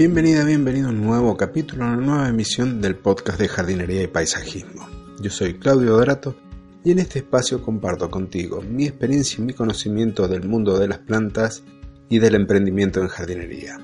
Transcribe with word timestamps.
Bienvenida, 0.00 0.44
bienvenido 0.44 0.88
a 0.88 0.92
un 0.92 1.04
nuevo 1.04 1.36
capítulo, 1.36 1.84
a 1.84 1.88
una 1.88 1.96
nueva 1.98 2.28
emisión 2.30 2.80
del 2.80 2.96
podcast 2.96 3.38
de 3.38 3.48
jardinería 3.48 4.02
y 4.02 4.06
paisajismo. 4.06 4.88
Yo 5.20 5.28
soy 5.28 5.58
Claudio 5.58 5.92
Dorato 5.92 6.34
y 6.82 6.92
en 6.92 7.00
este 7.00 7.18
espacio 7.18 7.62
comparto 7.62 8.10
contigo 8.10 8.62
mi 8.62 8.86
experiencia 8.86 9.42
y 9.42 9.44
mi 9.44 9.52
conocimiento 9.52 10.26
del 10.26 10.48
mundo 10.48 10.78
de 10.78 10.88
las 10.88 11.00
plantas 11.00 11.64
y 12.08 12.18
del 12.18 12.34
emprendimiento 12.34 13.02
en 13.02 13.08
jardinería. 13.08 13.76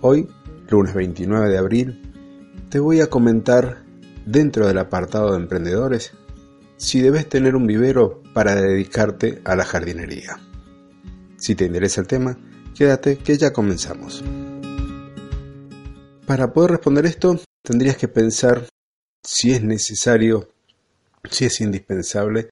Hoy, 0.00 0.30
lunes 0.70 0.94
29 0.94 1.50
de 1.50 1.58
abril, 1.58 2.00
te 2.70 2.78
voy 2.78 3.02
a 3.02 3.08
comentar 3.08 3.84
dentro 4.24 4.66
del 4.66 4.78
apartado 4.78 5.32
de 5.32 5.36
emprendedores 5.36 6.14
si 6.78 7.02
debes 7.02 7.28
tener 7.28 7.54
un 7.54 7.66
vivero 7.66 8.22
para 8.32 8.54
dedicarte 8.54 9.42
a 9.44 9.54
la 9.56 9.66
jardinería. 9.66 10.38
Si 11.36 11.54
te 11.54 11.66
interesa 11.66 12.00
el 12.00 12.06
tema, 12.06 12.38
quédate 12.74 13.18
que 13.18 13.36
ya 13.36 13.52
comenzamos. 13.52 14.24
Para 16.26 16.52
poder 16.52 16.72
responder 16.72 17.06
esto, 17.06 17.38
tendrías 17.62 17.96
que 17.96 18.08
pensar 18.08 18.66
si 19.22 19.52
es 19.52 19.62
necesario, 19.62 20.50
si 21.30 21.44
es 21.44 21.60
indispensable 21.60 22.50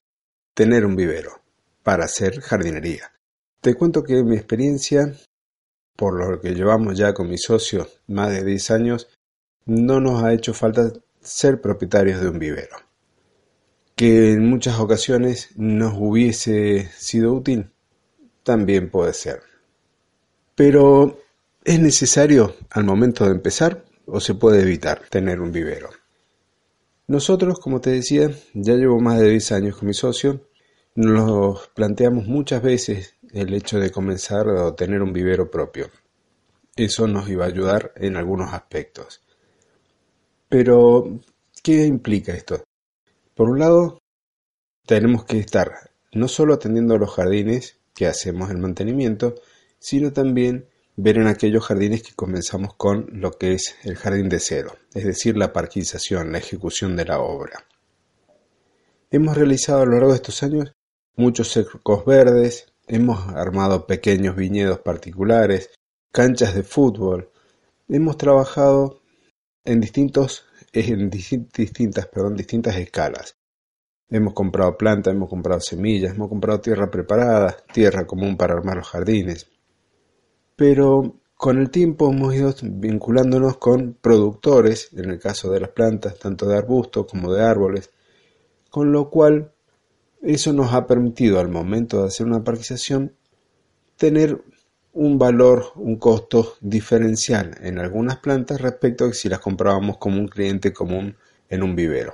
tener 0.53 0.85
un 0.85 0.95
vivero 0.95 1.41
para 1.83 2.05
hacer 2.05 2.41
jardinería. 2.41 3.11
Te 3.61 3.75
cuento 3.75 4.03
que 4.03 4.23
mi 4.23 4.35
experiencia, 4.35 5.13
por 5.95 6.13
lo 6.13 6.39
que 6.39 6.53
llevamos 6.53 6.97
ya 6.97 7.13
con 7.13 7.29
mi 7.29 7.37
socio 7.37 7.87
más 8.07 8.29
de 8.31 8.43
10 8.43 8.71
años, 8.71 9.09
no 9.65 9.99
nos 9.99 10.23
ha 10.23 10.33
hecho 10.33 10.53
falta 10.53 10.91
ser 11.21 11.61
propietarios 11.61 12.21
de 12.21 12.29
un 12.29 12.39
vivero 12.39 12.75
que 13.95 14.33
en 14.33 14.49
muchas 14.49 14.79
ocasiones 14.79 15.49
nos 15.55 15.93
hubiese 15.95 16.89
sido 16.97 17.33
útil, 17.33 17.71
también 18.43 18.89
puede 18.89 19.13
ser. 19.13 19.41
Pero 20.55 21.19
¿es 21.63 21.79
necesario 21.79 22.55
al 22.69 22.83
momento 22.83 23.25
de 23.25 23.31
empezar 23.31 23.85
o 24.05 24.19
se 24.19 24.35
puede 24.35 24.61
evitar 24.61 25.01
tener 25.09 25.39
un 25.39 25.51
vivero? 25.51 25.89
Nosotros, 27.07 27.59
como 27.59 27.79
te 27.79 27.91
decía, 27.91 28.29
ya 28.53 28.73
llevo 28.75 28.99
más 28.99 29.19
de 29.19 29.29
10 29.29 29.51
años 29.53 29.77
con 29.77 29.87
mi 29.87 29.93
socio, 29.93 30.47
nos 30.95 31.69
planteamos 31.69 32.25
muchas 32.27 32.61
veces 32.61 33.15
el 33.31 33.53
hecho 33.53 33.79
de 33.79 33.91
comenzar 33.91 34.47
a 34.49 34.75
tener 34.75 35.01
un 35.01 35.13
vivero 35.13 35.49
propio. 35.49 35.89
Eso 36.75 37.07
nos 37.07 37.29
iba 37.29 37.45
a 37.45 37.47
ayudar 37.47 37.93
en 37.95 38.17
algunos 38.17 38.53
aspectos. 38.53 39.21
Pero, 40.49 41.19
¿qué 41.61 41.85
implica 41.85 42.33
esto? 42.33 42.63
Por 43.35 43.49
un 43.49 43.59
lado, 43.59 43.99
tenemos 44.85 45.25
que 45.25 45.39
estar 45.39 45.71
no 46.13 46.27
solo 46.27 46.53
atendiendo 46.53 46.95
a 46.95 46.99
los 46.99 47.13
jardines 47.13 47.79
que 47.95 48.07
hacemos 48.07 48.51
el 48.51 48.57
mantenimiento, 48.57 49.35
sino 49.79 50.13
también 50.13 50.67
ver 50.95 51.17
en 51.17 51.27
aquellos 51.27 51.65
jardines 51.65 52.03
que 52.03 52.13
comenzamos 52.13 52.75
con 52.75 53.07
lo 53.11 53.31
que 53.31 53.53
es 53.53 53.75
el 53.83 53.95
jardín 53.95 54.29
de 54.29 54.39
cero, 54.39 54.75
es 54.93 55.05
decir, 55.05 55.37
la 55.37 55.53
parquización, 55.53 56.31
la 56.31 56.37
ejecución 56.37 56.95
de 56.95 57.05
la 57.05 57.19
obra. 57.19 57.65
Hemos 59.11 59.35
realizado 59.37 59.81
a 59.81 59.85
lo 59.85 59.93
largo 59.93 60.09
de 60.09 60.15
estos 60.15 60.43
años 60.43 60.73
muchos 61.15 61.49
cercos 61.51 62.05
verdes, 62.05 62.73
hemos 62.87 63.27
armado 63.29 63.87
pequeños 63.87 64.35
viñedos 64.35 64.79
particulares, 64.79 65.71
canchas 66.11 66.55
de 66.55 66.63
fútbol, 66.63 67.31
hemos 67.87 68.17
trabajado 68.17 69.01
en 69.65 69.79
distintos 69.79 70.45
en 70.73 71.09
distintas, 71.09 72.75
escalas. 72.77 73.37
Hemos 74.09 74.33
comprado 74.33 74.77
plantas, 74.77 75.13
hemos 75.13 75.29
comprado 75.29 75.61
semillas, 75.61 76.15
hemos 76.15 76.29
comprado 76.29 76.59
tierra 76.59 76.89
preparada, 76.89 77.57
tierra 77.71 78.05
común 78.05 78.35
para 78.37 78.53
armar 78.53 78.77
los 78.77 78.89
jardines. 78.89 79.49
Pero 80.55 81.15
con 81.35 81.59
el 81.59 81.69
tiempo 81.69 82.09
hemos 82.09 82.33
ido 82.35 82.53
vinculándonos 82.61 83.57
con 83.57 83.97
productores, 83.99 84.89
en 84.93 85.09
el 85.09 85.19
caso 85.19 85.51
de 85.51 85.59
las 85.59 85.69
plantas, 85.69 86.17
tanto 86.17 86.47
de 86.47 86.57
arbustos 86.57 87.05
como 87.05 87.33
de 87.33 87.43
árboles, 87.43 87.89
con 88.69 88.91
lo 88.91 89.09
cual 89.09 89.51
eso 90.21 90.53
nos 90.53 90.73
ha 90.73 90.87
permitido 90.87 91.39
al 91.39 91.49
momento 91.49 92.01
de 92.01 92.07
hacer 92.07 92.25
una 92.25 92.43
parquización 92.43 93.13
tener 93.97 94.41
un 94.93 95.17
valor, 95.17 95.71
un 95.75 95.97
costo 95.97 96.55
diferencial 96.61 97.57
en 97.61 97.79
algunas 97.79 98.17
plantas 98.17 98.61
respecto 98.61 99.05
a 99.05 99.13
si 99.13 99.27
las 99.27 99.39
comprábamos 99.39 99.97
como 99.97 100.19
un 100.19 100.27
cliente 100.27 100.71
común 100.71 101.17
en 101.49 101.63
un 101.63 101.75
vivero. 101.75 102.13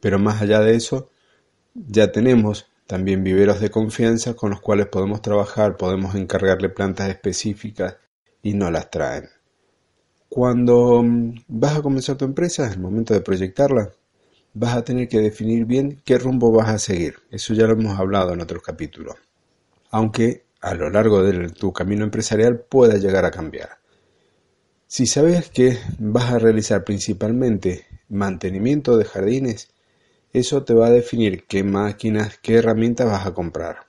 Pero 0.00 0.18
más 0.18 0.42
allá 0.42 0.60
de 0.60 0.74
eso, 0.74 1.08
ya 1.74 2.10
tenemos 2.10 2.66
también 2.90 3.22
viveros 3.22 3.60
de 3.60 3.70
confianza 3.70 4.34
con 4.34 4.50
los 4.50 4.60
cuales 4.60 4.88
podemos 4.88 5.22
trabajar, 5.22 5.76
podemos 5.76 6.16
encargarle 6.16 6.70
plantas 6.70 7.08
específicas 7.08 7.98
y 8.42 8.54
no 8.54 8.68
las 8.68 8.90
traen. 8.90 9.28
Cuando 10.28 11.00
mm, 11.00 11.44
vas 11.46 11.76
a 11.76 11.82
comenzar 11.82 12.16
tu 12.16 12.24
empresa, 12.24 12.68
el 12.68 12.80
momento 12.80 13.14
de 13.14 13.20
proyectarla, 13.20 13.92
vas 14.54 14.74
a 14.74 14.82
tener 14.82 15.06
que 15.06 15.20
definir 15.20 15.66
bien 15.66 16.02
qué 16.04 16.18
rumbo 16.18 16.50
vas 16.50 16.68
a 16.68 16.80
seguir. 16.80 17.14
Eso 17.30 17.54
ya 17.54 17.68
lo 17.68 17.74
hemos 17.74 17.96
hablado 17.96 18.32
en 18.32 18.40
otros 18.40 18.60
capítulos. 18.60 19.14
Aunque 19.92 20.42
a 20.60 20.74
lo 20.74 20.90
largo 20.90 21.22
de 21.22 21.50
tu 21.50 21.72
camino 21.72 22.02
empresarial 22.02 22.58
pueda 22.58 22.96
llegar 22.96 23.24
a 23.24 23.30
cambiar. 23.30 23.78
Si 24.88 25.06
sabes 25.06 25.48
que 25.50 25.78
vas 26.00 26.32
a 26.32 26.40
realizar 26.40 26.82
principalmente 26.82 27.86
mantenimiento 28.08 28.96
de 28.96 29.04
jardines, 29.04 29.68
eso 30.32 30.64
te 30.64 30.74
va 30.74 30.86
a 30.86 30.90
definir 30.90 31.44
qué 31.46 31.64
máquinas, 31.64 32.38
qué 32.38 32.56
herramientas 32.56 33.06
vas 33.06 33.26
a 33.26 33.34
comprar. 33.34 33.88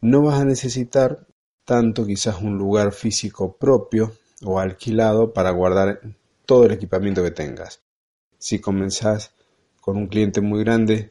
No 0.00 0.22
vas 0.22 0.40
a 0.40 0.44
necesitar 0.44 1.26
tanto 1.64 2.06
quizás 2.06 2.40
un 2.40 2.56
lugar 2.56 2.92
físico 2.92 3.56
propio 3.56 4.12
o 4.44 4.58
alquilado 4.58 5.32
para 5.32 5.50
guardar 5.50 6.00
todo 6.46 6.64
el 6.64 6.72
equipamiento 6.72 7.22
que 7.22 7.30
tengas. 7.30 7.82
Si 8.38 8.60
comenzás 8.60 9.34
con 9.80 9.96
un 9.96 10.08
cliente 10.08 10.40
muy 10.40 10.64
grande, 10.64 11.10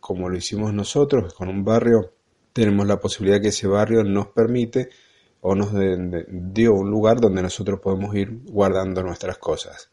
como 0.00 0.28
lo 0.28 0.36
hicimos 0.36 0.74
nosotros, 0.74 1.32
con 1.34 1.48
un 1.48 1.64
barrio, 1.64 2.12
tenemos 2.52 2.86
la 2.86 3.00
posibilidad 3.00 3.40
que 3.40 3.48
ese 3.48 3.66
barrio 3.66 4.02
nos 4.02 4.28
permite 4.28 4.90
o 5.40 5.54
nos 5.54 5.70
dio 6.28 6.74
un 6.74 6.90
lugar 6.90 7.20
donde 7.20 7.42
nosotros 7.42 7.80
podemos 7.80 8.14
ir 8.16 8.42
guardando 8.46 9.02
nuestras 9.02 9.38
cosas. 9.38 9.90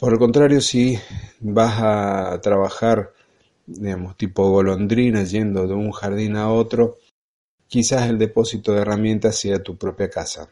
Por 0.00 0.14
el 0.14 0.18
contrario, 0.18 0.62
si 0.62 0.98
vas 1.40 1.74
a 1.78 2.40
trabajar, 2.40 3.12
digamos, 3.66 4.16
tipo 4.16 4.48
golondrina, 4.50 5.24
yendo 5.24 5.66
de 5.66 5.74
un 5.74 5.90
jardín 5.92 6.36
a 6.36 6.50
otro, 6.50 6.96
quizás 7.68 8.08
el 8.08 8.16
depósito 8.16 8.72
de 8.72 8.80
herramientas 8.80 9.36
sea 9.36 9.62
tu 9.62 9.76
propia 9.76 10.08
casa. 10.08 10.48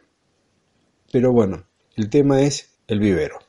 Pero 1.11 1.31
bueno, 1.31 1.65
el 1.95 2.11
tema 2.11 2.43
es 2.43 2.77
el 2.85 2.99
vivero. 2.99 3.39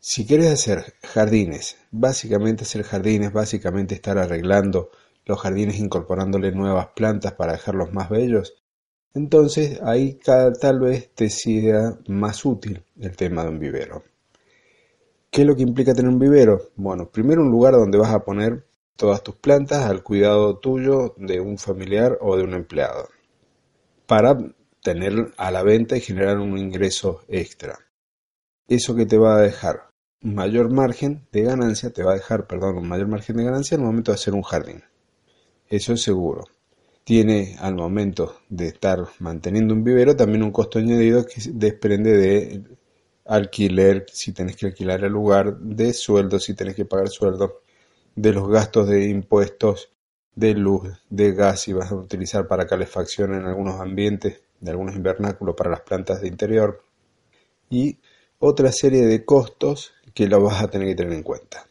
Si 0.00 0.24
quieres 0.24 0.50
hacer 0.50 0.94
jardines, 1.02 1.76
básicamente 1.90 2.64
hacer 2.64 2.82
jardines, 2.82 3.30
básicamente 3.30 3.94
estar 3.94 4.16
arreglando 4.16 4.90
los 5.26 5.38
jardines 5.40 5.78
incorporándole 5.78 6.52
nuevas 6.52 6.86
plantas 6.96 7.34
para 7.34 7.52
dejarlos 7.52 7.92
más 7.92 8.08
bellos, 8.08 8.54
entonces 9.12 9.78
ahí 9.82 10.18
tal 10.24 10.80
vez 10.80 11.10
te 11.14 11.28
sea 11.28 11.98
más 12.06 12.46
útil 12.46 12.82
el 12.98 13.14
tema 13.14 13.42
de 13.42 13.50
un 13.50 13.58
vivero. 13.58 14.04
¿Qué 15.30 15.42
es 15.42 15.46
lo 15.46 15.54
que 15.54 15.62
implica 15.62 15.94
tener 15.94 16.10
un 16.10 16.18
vivero? 16.18 16.70
Bueno, 16.76 17.08
primero 17.10 17.42
un 17.42 17.50
lugar 17.50 17.74
donde 17.74 17.98
vas 17.98 18.12
a 18.14 18.24
poner 18.24 18.66
todas 18.96 19.22
tus 19.22 19.36
plantas 19.36 19.84
al 19.84 20.02
cuidado 20.02 20.58
tuyo 20.58 21.14
de 21.16 21.40
un 21.40 21.58
familiar 21.58 22.18
o 22.20 22.36
de 22.36 22.44
un 22.44 22.54
empleado 22.54 23.08
para 24.06 24.36
tener 24.82 25.32
a 25.36 25.50
la 25.50 25.62
venta 25.62 25.96
y 25.96 26.00
generar 26.00 26.38
un 26.38 26.56
ingreso 26.58 27.20
extra. 27.28 27.78
Eso 28.66 28.94
que 28.94 29.06
te 29.06 29.18
va 29.18 29.36
a 29.36 29.40
dejar 29.42 29.90
mayor 30.20 30.72
margen 30.72 31.26
de 31.30 31.42
ganancia, 31.42 31.90
te 31.90 32.02
va 32.02 32.12
a 32.12 32.16
dejar, 32.16 32.46
perdón, 32.46 32.78
un 32.78 32.88
mayor 32.88 33.08
margen 33.08 33.36
de 33.36 33.44
ganancia 33.44 33.76
el 33.76 33.82
momento 33.82 34.10
de 34.10 34.16
hacer 34.16 34.34
un 34.34 34.42
jardín 34.42 34.82
eso 35.68 35.92
es 35.92 36.02
seguro. 36.02 36.44
Tiene 37.04 37.56
al 37.60 37.74
momento 37.74 38.40
de 38.48 38.68
estar 38.68 38.98
manteniendo 39.18 39.74
un 39.74 39.84
vivero 39.84 40.16
también 40.16 40.42
un 40.42 40.50
costo 40.50 40.78
añadido 40.78 41.24
que 41.24 41.40
desprende 41.52 42.16
de 42.16 42.62
alquiler, 43.28 44.06
si 44.10 44.32
tenés 44.32 44.56
que 44.56 44.66
alquilar 44.66 45.04
el 45.04 45.12
lugar, 45.12 45.58
de 45.58 45.92
sueldo, 45.92 46.40
si 46.40 46.54
tenés 46.54 46.74
que 46.74 46.86
pagar 46.86 47.08
sueldo, 47.08 47.62
de 48.16 48.32
los 48.32 48.48
gastos 48.48 48.88
de 48.88 49.08
impuestos 49.08 49.90
de 50.34 50.54
luz, 50.54 50.88
de 51.10 51.32
gas 51.34 51.60
si 51.60 51.72
vas 51.72 51.92
a 51.92 51.94
utilizar 51.94 52.48
para 52.48 52.66
calefacción 52.66 53.34
en 53.34 53.44
algunos 53.44 53.80
ambientes, 53.80 54.40
de 54.60 54.70
algunos 54.70 54.96
invernáculos 54.96 55.54
para 55.54 55.70
las 55.70 55.82
plantas 55.82 56.20
de 56.20 56.28
interior 56.28 56.82
y 57.70 57.98
otra 58.38 58.72
serie 58.72 59.06
de 59.06 59.24
costos 59.24 59.92
que 60.14 60.26
lo 60.26 60.42
vas 60.42 60.62
a 60.62 60.68
tener 60.68 60.88
que 60.88 60.94
tener 60.94 61.12
en 61.12 61.22
cuenta. 61.22 61.68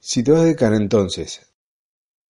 Si 0.00 0.22
te 0.22 0.32
vas 0.32 0.40
a 0.40 0.44
dedicar 0.44 0.72
entonces 0.72 1.46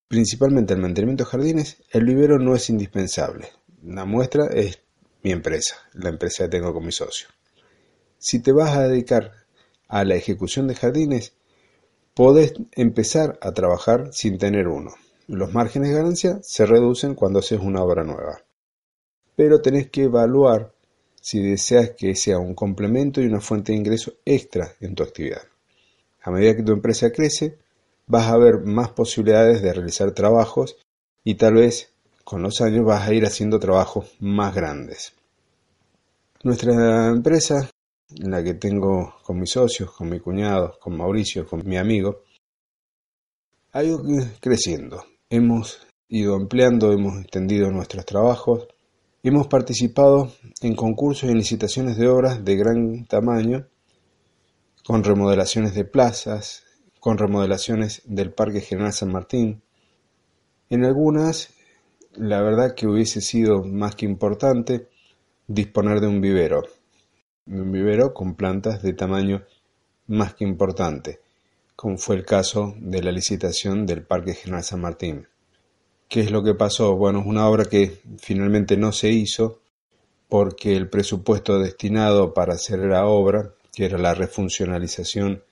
principalmente 0.08 0.74
al 0.74 0.80
mantenimiento 0.80 1.24
de 1.24 1.30
jardines, 1.30 1.82
el 1.90 2.04
vivero 2.04 2.38
no 2.38 2.54
es 2.54 2.68
indispensable. 2.68 3.48
La 3.82 4.04
muestra 4.04 4.46
es 4.46 4.80
mi 5.22 5.30
empresa, 5.30 5.76
la 5.94 6.10
empresa 6.10 6.44
que 6.44 6.50
tengo 6.50 6.74
con 6.74 6.84
mi 6.84 6.92
socio. 6.92 7.28
Si 8.22 8.38
te 8.38 8.52
vas 8.52 8.76
a 8.76 8.86
dedicar 8.86 9.32
a 9.88 10.04
la 10.04 10.14
ejecución 10.14 10.68
de 10.68 10.76
jardines, 10.76 11.32
podés 12.14 12.54
empezar 12.70 13.36
a 13.42 13.50
trabajar 13.50 14.10
sin 14.12 14.38
tener 14.38 14.68
uno. 14.68 14.92
Los 15.26 15.52
márgenes 15.52 15.88
de 15.88 15.96
ganancia 15.96 16.38
se 16.40 16.64
reducen 16.64 17.16
cuando 17.16 17.40
haces 17.40 17.58
una 17.60 17.82
obra 17.82 18.04
nueva. 18.04 18.40
Pero 19.34 19.60
tenés 19.60 19.90
que 19.90 20.04
evaluar 20.04 20.72
si 21.20 21.42
deseas 21.42 21.90
que 21.98 22.14
sea 22.14 22.38
un 22.38 22.54
complemento 22.54 23.20
y 23.20 23.26
una 23.26 23.40
fuente 23.40 23.72
de 23.72 23.78
ingreso 23.78 24.12
extra 24.24 24.72
en 24.78 24.94
tu 24.94 25.02
actividad. 25.02 25.42
A 26.22 26.30
medida 26.30 26.54
que 26.54 26.62
tu 26.62 26.70
empresa 26.70 27.10
crece, 27.10 27.58
vas 28.06 28.28
a 28.28 28.36
ver 28.36 28.60
más 28.60 28.90
posibilidades 28.90 29.62
de 29.62 29.72
realizar 29.72 30.12
trabajos 30.12 30.76
y 31.24 31.34
tal 31.34 31.54
vez 31.54 31.90
con 32.22 32.40
los 32.40 32.60
años 32.60 32.86
vas 32.86 33.08
a 33.08 33.14
ir 33.14 33.26
haciendo 33.26 33.58
trabajos 33.58 34.12
más 34.20 34.54
grandes. 34.54 35.12
Nuestra 36.44 37.08
empresa, 37.08 37.68
la 38.18 38.42
que 38.42 38.54
tengo 38.54 39.14
con 39.22 39.38
mis 39.38 39.50
socios, 39.50 39.90
con 39.92 40.08
mi 40.08 40.20
cuñado, 40.20 40.78
con 40.80 40.96
Mauricio, 40.96 41.46
con 41.46 41.62
mi 41.64 41.76
amigo, 41.76 42.22
ha 43.72 43.82
ido 43.82 44.02
creciendo. 44.40 45.04
Hemos 45.30 45.86
ido 46.08 46.34
ampliando, 46.34 46.92
hemos 46.92 47.20
extendido 47.22 47.70
nuestros 47.70 48.04
trabajos, 48.04 48.68
hemos 49.22 49.46
participado 49.46 50.32
en 50.60 50.74
concursos 50.74 51.30
y 51.30 51.34
licitaciones 51.34 51.96
de 51.96 52.08
obras 52.08 52.44
de 52.44 52.56
gran 52.56 53.06
tamaño, 53.06 53.66
con 54.84 55.04
remodelaciones 55.04 55.74
de 55.74 55.84
plazas, 55.84 56.64
con 57.00 57.18
remodelaciones 57.18 58.02
del 58.04 58.32
Parque 58.32 58.60
General 58.60 58.92
San 58.92 59.12
Martín. 59.12 59.62
En 60.68 60.84
algunas 60.84 61.50
la 62.14 62.42
verdad 62.42 62.74
que 62.74 62.86
hubiese 62.86 63.20
sido 63.20 63.64
más 63.64 63.94
que 63.94 64.06
importante 64.06 64.88
disponer 65.46 66.00
de 66.00 66.08
un 66.08 66.20
vivero, 66.20 66.62
un 67.46 67.72
vivero 67.72 68.14
con 68.14 68.34
plantas 68.34 68.82
de 68.82 68.92
tamaño 68.92 69.42
más 70.06 70.34
que 70.34 70.44
importante, 70.44 71.20
como 71.76 71.98
fue 71.98 72.16
el 72.16 72.24
caso 72.24 72.74
de 72.78 73.02
la 73.02 73.12
licitación 73.12 73.86
del 73.86 74.02
Parque 74.02 74.34
General 74.34 74.62
San 74.62 74.80
Martín. 74.80 75.26
¿Qué 76.08 76.20
es 76.20 76.30
lo 76.30 76.42
que 76.42 76.54
pasó? 76.54 76.94
Bueno, 76.96 77.20
es 77.20 77.26
una 77.26 77.48
obra 77.48 77.64
que 77.64 78.00
finalmente 78.18 78.76
no 78.76 78.92
se 78.92 79.10
hizo 79.10 79.60
porque 80.28 80.76
el 80.76 80.88
presupuesto 80.88 81.58
destinado 81.58 82.34
para 82.34 82.54
hacer 82.54 82.80
la 82.80 83.06
obra, 83.06 83.54
que 83.72 83.86
era 83.86 83.98
la 83.98 84.14
refuncionalización 84.14 85.42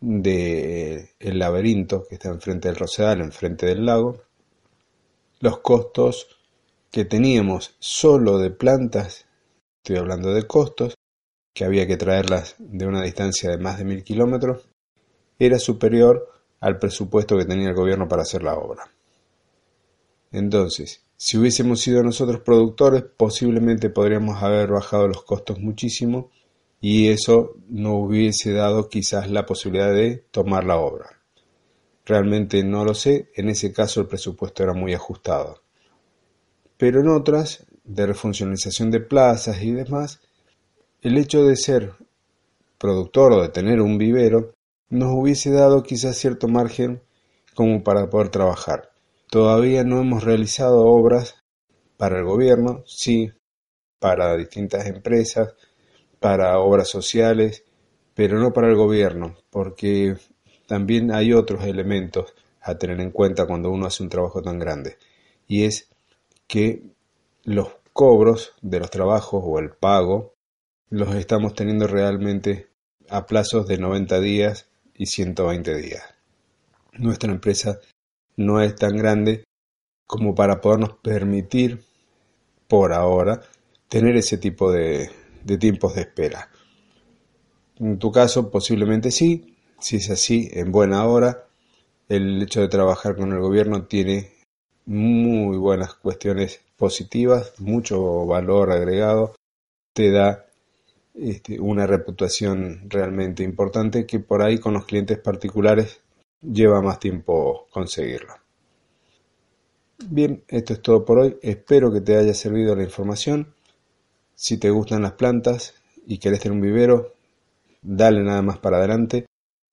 del 0.00 1.08
el 1.18 1.38
laberinto 1.38 2.06
que 2.08 2.14
está 2.14 2.28
enfrente 2.28 2.68
del 2.68 2.76
Rosedal, 2.76 3.20
enfrente 3.20 3.66
del 3.66 3.84
lago, 3.84 4.22
los 5.40 5.58
costos 5.60 6.38
que 6.90 7.04
teníamos 7.04 7.76
solo 7.78 8.38
de 8.38 8.50
plantas, 8.50 9.26
estoy 9.78 9.96
hablando 9.96 10.32
de 10.32 10.46
costos, 10.46 10.97
que 11.58 11.64
había 11.64 11.88
que 11.88 11.96
traerlas 11.96 12.54
de 12.60 12.86
una 12.86 13.02
distancia 13.02 13.50
de 13.50 13.58
más 13.58 13.78
de 13.78 13.84
mil 13.84 14.04
kilómetros, 14.04 14.68
era 15.40 15.58
superior 15.58 16.30
al 16.60 16.78
presupuesto 16.78 17.36
que 17.36 17.46
tenía 17.46 17.70
el 17.70 17.74
gobierno 17.74 18.06
para 18.06 18.22
hacer 18.22 18.44
la 18.44 18.54
obra. 18.54 18.84
Entonces, 20.30 21.02
si 21.16 21.36
hubiésemos 21.36 21.80
sido 21.80 22.04
nosotros 22.04 22.42
productores, 22.42 23.02
posiblemente 23.02 23.90
podríamos 23.90 24.40
haber 24.40 24.70
bajado 24.70 25.08
los 25.08 25.24
costos 25.24 25.58
muchísimo 25.58 26.30
y 26.80 27.08
eso 27.08 27.56
no 27.68 27.94
hubiese 27.94 28.52
dado 28.52 28.88
quizás 28.88 29.28
la 29.28 29.44
posibilidad 29.44 29.92
de 29.92 30.26
tomar 30.30 30.62
la 30.62 30.76
obra. 30.76 31.10
Realmente 32.06 32.62
no 32.62 32.84
lo 32.84 32.94
sé, 32.94 33.32
en 33.34 33.48
ese 33.48 33.72
caso 33.72 34.00
el 34.00 34.06
presupuesto 34.06 34.62
era 34.62 34.74
muy 34.74 34.94
ajustado. 34.94 35.60
Pero 36.76 37.00
en 37.00 37.08
otras, 37.08 37.66
de 37.82 38.06
refuncionalización 38.06 38.92
de 38.92 39.00
plazas 39.00 39.60
y 39.60 39.72
demás, 39.72 40.20
el 41.00 41.16
hecho 41.16 41.44
de 41.44 41.56
ser 41.56 41.92
productor 42.76 43.32
o 43.32 43.42
de 43.42 43.48
tener 43.50 43.80
un 43.80 43.98
vivero 43.98 44.54
nos 44.90 45.12
hubiese 45.14 45.50
dado 45.50 45.82
quizás 45.82 46.16
cierto 46.16 46.48
margen 46.48 47.02
como 47.54 47.84
para 47.84 48.10
poder 48.10 48.30
trabajar. 48.30 48.90
Todavía 49.30 49.84
no 49.84 50.00
hemos 50.00 50.24
realizado 50.24 50.86
obras 50.86 51.36
para 51.96 52.18
el 52.18 52.24
gobierno, 52.24 52.82
sí, 52.86 53.30
para 53.98 54.36
distintas 54.36 54.86
empresas, 54.86 55.54
para 56.20 56.58
obras 56.58 56.88
sociales, 56.88 57.64
pero 58.14 58.40
no 58.40 58.52
para 58.52 58.68
el 58.68 58.76
gobierno, 58.76 59.36
porque 59.50 60.16
también 60.66 61.12
hay 61.12 61.32
otros 61.32 61.64
elementos 61.64 62.34
a 62.60 62.76
tener 62.76 63.00
en 63.00 63.10
cuenta 63.10 63.46
cuando 63.46 63.70
uno 63.70 63.86
hace 63.86 64.02
un 64.02 64.08
trabajo 64.08 64.42
tan 64.42 64.58
grande, 64.58 64.96
y 65.46 65.64
es 65.64 65.88
que 66.46 66.82
los 67.44 67.68
cobros 67.92 68.54
de 68.62 68.80
los 68.80 68.90
trabajos 68.90 69.42
o 69.44 69.58
el 69.58 69.70
pago 69.70 70.34
los 70.90 71.14
estamos 71.14 71.54
teniendo 71.54 71.86
realmente 71.86 72.68
a 73.08 73.26
plazos 73.26 73.66
de 73.66 73.78
90 73.78 74.20
días 74.20 74.68
y 74.94 75.06
120 75.06 75.74
días. 75.76 76.02
Nuestra 76.92 77.30
empresa 77.30 77.78
no 78.36 78.60
es 78.60 78.74
tan 78.74 78.96
grande 78.96 79.44
como 80.06 80.34
para 80.34 80.60
podernos 80.60 80.94
permitir 81.02 81.84
por 82.66 82.92
ahora 82.92 83.42
tener 83.88 84.16
ese 84.16 84.38
tipo 84.38 84.72
de, 84.72 85.10
tiempos 85.58 85.94
de 85.94 86.02
espera. 86.02 86.50
En 87.78 87.98
tu 87.98 88.10
caso 88.10 88.50
posiblemente 88.50 89.10
sí, 89.10 89.56
si 89.78 89.96
es 89.96 90.10
así, 90.10 90.48
en 90.52 90.72
buena 90.72 91.06
hora, 91.06 91.46
el 92.08 92.42
hecho 92.42 92.60
de 92.60 92.68
trabajar 92.68 93.16
con 93.16 93.32
el 93.32 93.38
gobierno 93.38 93.84
tiene 93.84 94.32
muy 94.86 95.56
buenas 95.58 95.94
cuestiones 95.94 96.60
positivas, 96.76 97.52
mucho 97.58 98.26
valor 98.26 98.72
agregado, 98.72 99.34
te 99.92 100.10
da 100.10 100.47
este, 101.20 101.60
una 101.60 101.86
reputación 101.86 102.88
realmente 102.88 103.42
importante 103.42 104.06
que 104.06 104.20
por 104.20 104.42
ahí 104.42 104.58
con 104.58 104.74
los 104.74 104.84
clientes 104.84 105.18
particulares 105.18 106.00
lleva 106.40 106.80
más 106.80 106.98
tiempo 106.98 107.66
conseguirlo. 107.70 108.34
Bien, 110.08 110.44
esto 110.48 110.74
es 110.74 110.82
todo 110.82 111.04
por 111.04 111.18
hoy. 111.18 111.36
Espero 111.42 111.92
que 111.92 112.00
te 112.00 112.16
haya 112.16 112.34
servido 112.34 112.76
la 112.76 112.84
información. 112.84 113.54
Si 114.34 114.58
te 114.58 114.70
gustan 114.70 115.02
las 115.02 115.12
plantas 115.12 115.74
y 116.06 116.18
querés 116.18 116.40
tener 116.40 116.56
un 116.56 116.62
vivero, 116.62 117.14
dale 117.82 118.22
nada 118.22 118.42
más 118.42 118.58
para 118.58 118.78
adelante 118.78 119.26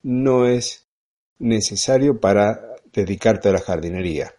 no 0.06 0.46
es 0.46 0.86
necesario 1.40 2.20
para 2.20 2.76
dedicarte 2.94 3.50
a 3.50 3.54
la 3.54 3.60
jardinería, 3.60 4.36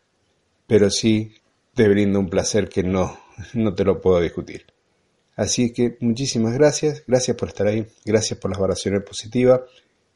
pero 0.69 0.90
sí 0.90 1.35
te 1.75 1.88
brinda 1.88 2.21
un 2.21 2.30
placer 2.30 2.69
que 2.69 2.85
no, 2.85 3.19
no 3.54 3.75
te 3.75 3.85
lo 3.85 4.00
puedo 4.00 4.21
discutir. 4.21 4.64
Así 5.37 5.73
que 5.73 5.99
muchísimas 6.00 6.55
gracias, 6.55 7.05
gracias 7.07 7.37
por 7.37 7.49
estar 7.49 7.66
ahí, 7.66 7.87
gracias 8.05 8.40
por 8.40 8.50
las 8.50 8.59
valoraciones 8.59 9.02
positivas, 9.02 9.61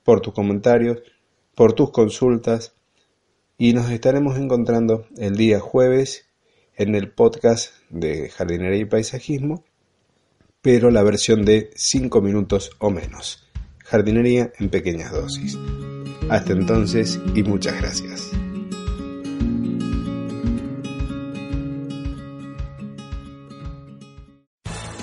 por 0.03 0.21
tus 0.21 0.33
comentarios, 0.33 0.99
por 1.55 1.75
tus 1.75 1.91
consultas 1.91 2.73
y 3.59 3.75
nos 3.75 3.91
estaremos 3.91 4.39
encontrando 4.39 5.07
el 5.19 5.37
día 5.37 5.61
jueves 5.61 6.27
en 6.75 6.95
el 6.95 7.12
podcast 7.12 7.75
de 7.91 8.31
jardinería 8.31 8.81
y 8.81 8.85
paisajismo, 8.87 9.62
pero 10.62 10.91
la 10.91 11.03
versión 11.03 11.45
de 11.45 11.71
5 11.77 12.23
minutos 12.23 12.71
o 12.79 12.89
menos 12.91 13.47
jardinería 13.85 14.53
en 14.59 14.71
pequeñas 14.71 15.12
dosis. 15.12 15.59
Hasta 16.31 16.53
entonces 16.53 17.19
y 17.35 17.43
muchas 17.43 17.77
gracias. 17.81 18.31